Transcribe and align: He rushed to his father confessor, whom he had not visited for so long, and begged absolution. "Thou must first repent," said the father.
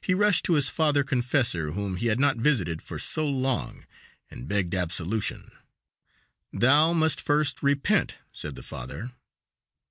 He 0.00 0.14
rushed 0.14 0.46
to 0.46 0.54
his 0.54 0.70
father 0.70 1.04
confessor, 1.04 1.72
whom 1.72 1.96
he 1.96 2.06
had 2.06 2.18
not 2.18 2.38
visited 2.38 2.80
for 2.80 2.98
so 2.98 3.28
long, 3.28 3.84
and 4.30 4.48
begged 4.48 4.74
absolution. 4.74 5.50
"Thou 6.54 6.94
must 6.94 7.20
first 7.20 7.62
repent," 7.62 8.14
said 8.32 8.54
the 8.54 8.62
father. 8.62 9.10